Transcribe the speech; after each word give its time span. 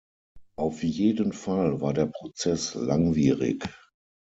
Auf 0.57 0.81
jeden 0.81 1.31
Fall 1.31 1.79
war 1.79 1.93
der 1.93 2.07
Prozess 2.07 2.73
langwierig. 2.73 3.69